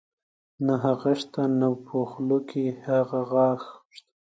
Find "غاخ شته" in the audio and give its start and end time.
3.31-4.11